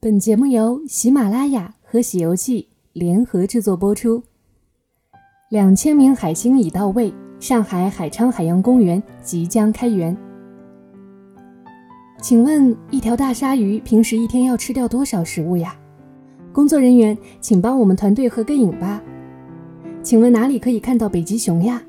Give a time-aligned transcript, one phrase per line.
[0.00, 2.62] 本节目由喜马拉雅和《喜游记》
[2.92, 4.22] 联合制作播出。
[5.50, 10.16] 两千名海星已到位，上海海昌海洋公园即将开园。
[12.22, 15.76] 请问，一条大鲨鱼平时一天要吃掉多少食物呀？
[16.52, 19.02] 工作人员，请帮我们团队合个影吧。
[20.04, 21.82] 请问哪里可以看到北极熊呀？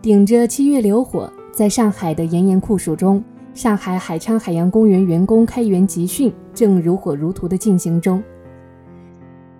[0.00, 8.20] 顶着七月流火，在上海的炎炎酷暑中，上海海昌海洋公园员工开园集训正如火如荼地进行中。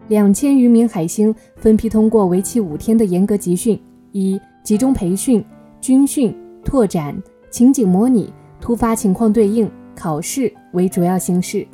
[0.09, 5.45] 两千余名海星分批通过为期五天的严格集训，以集中培训、
[5.81, 7.17] 军训、拓展、
[7.51, 11.65] 情景模拟、突发情况对应、考试为主要形式，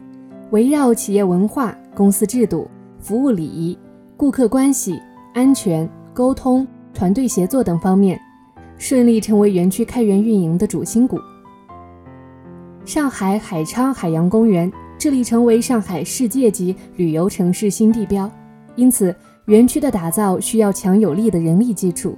[0.50, 3.78] 围绕企业文化、公司制度、服务礼仪、
[4.18, 5.00] 顾客关系、
[5.32, 8.20] 安全、沟通、团队协作等方面，
[8.76, 11.18] 顺利成为园区开园运营的主心骨。
[12.84, 14.70] 上海海昌海洋公园。
[14.98, 18.30] 这里成为上海世界级旅游城市新地标，
[18.74, 19.14] 因此
[19.46, 22.16] 园区的打造需要强有力的人力基础。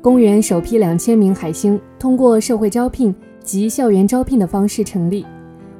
[0.00, 5.24] 公园首批两千名海星通过社会招聘及校园招聘的方式成立，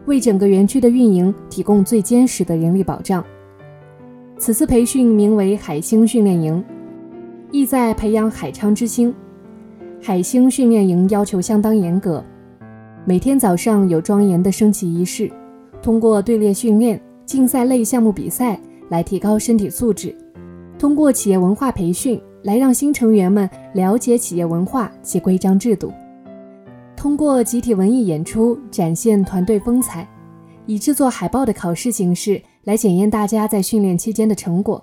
[0.07, 3.23] 为整个园区的运营提供最坚实的人力保障。
[4.37, 6.65] 此次培训名为“海星训练营”，
[7.53, 9.15] 意在培养海昌之星。
[10.03, 12.25] 海星训练营要求相当严格，
[13.05, 15.31] 每天早上有庄严的升旗仪式。
[15.85, 20.15] 通过队列训练、竞赛类项目比赛来提高身体素质；
[20.79, 25.91] 通过企业文化培训来让新成员们了解企业文化及规章制度；
[26.97, 30.07] 通过集体文艺演出展现团队风采；
[30.65, 34.83] 以制作海报的考试形式来检验大家在训练期间的成果。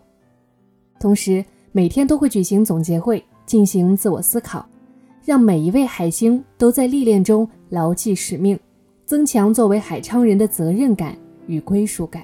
[1.00, 4.64] 同时，每天都会举行总结会，进行自我思考，
[5.26, 8.60] 让每一位海星都在历练中牢记使命。
[9.12, 11.14] 增强作为海昌人的责任感
[11.46, 12.24] 与归属感。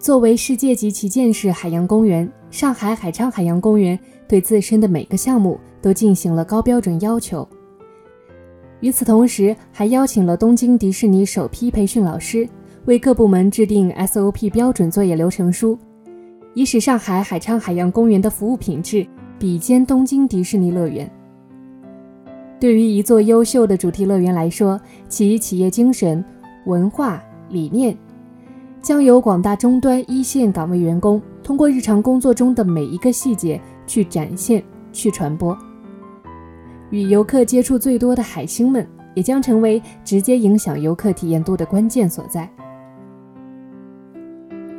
[0.00, 7.48] 作为世界级旗舰式海洋公园，上海海昌海洋公园对自身的每个项目都进行了高标准要求。
[8.80, 12.48] 与此同时，还邀请了东京迪士尼首批培训老师，
[12.86, 15.78] 为各部门制定 SOP 标准作业流程书，
[16.52, 19.06] 以使上海海昌海洋公园的服务品质
[19.38, 21.08] 比肩东京迪士尼乐园。
[22.58, 26.24] 对于一座优秀的主题乐园来说，其企业精神、
[26.64, 27.96] 文化理念，
[28.80, 35.56] 将由广大终端一线岗位员工通过日常工作中的每一个细节去展现、去传播。
[36.90, 42.50] 与游客接触最多的海星们，也将成为直接影响游客体验度的关键所在。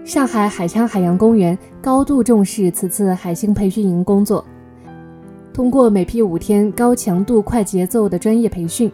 [0.03, 4.43] 上海海昌海洋公园高度重视此次海星培训营工作。
[5.57, 8.91] 通过每批五天高强度、快节奏的专业培训，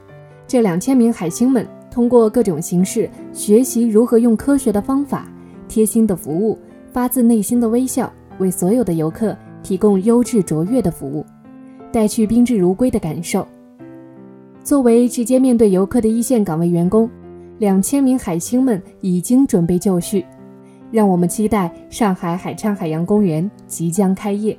[0.48, 5.28] 这两千名海星们通过各种形式学习如何用科学的方法、
[5.68, 6.58] 贴心的服务、
[6.90, 11.26] 发自内心的微笑，为所有的游客提供优质卓越的服务，
[11.92, 13.46] 带去宾至如归的感受。
[14.64, 17.10] 作为直接面对游客的一线岗位员工，
[17.60, 20.26] 两千名海星们已经准备就绪，
[20.92, 24.58] 让我们期待上海海昌海洋公园即将开业。